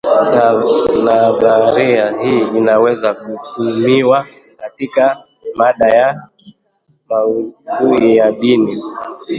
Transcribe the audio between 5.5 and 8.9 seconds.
mada ya maudhui ya dini